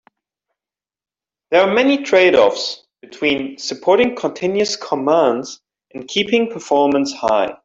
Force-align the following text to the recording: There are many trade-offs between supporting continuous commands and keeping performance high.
There 1.51 1.61
are 1.61 1.71
many 1.75 2.01
trade-offs 2.03 2.87
between 3.03 3.59
supporting 3.59 4.15
continuous 4.15 4.75
commands 4.75 5.61
and 5.93 6.07
keeping 6.07 6.49
performance 6.49 7.13
high. 7.13 7.55